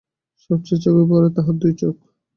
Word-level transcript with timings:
সব 0.43 0.59
চেয়ে 0.65 0.81
চোখে 0.83 1.03
পড়ে 1.09 1.29
তাহার 1.35 1.55
দুই 1.61 1.73
চোখ। 1.79 1.95